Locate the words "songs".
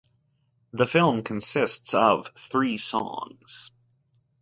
2.79-3.69